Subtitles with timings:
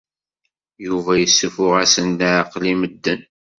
[0.85, 3.21] Yuba yessuffeɣ-asen leɛqel i medden.